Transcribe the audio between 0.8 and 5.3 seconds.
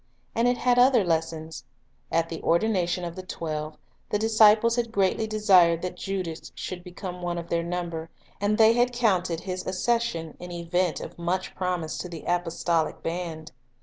lessons. At the ordination of the twelve, the disciples had greatly